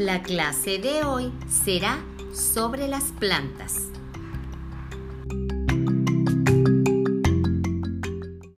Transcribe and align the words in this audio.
La 0.00 0.22
clase 0.22 0.78
de 0.78 1.04
hoy 1.04 1.30
será 1.46 1.98
sobre 2.32 2.88
las 2.88 3.12
plantas. 3.12 3.90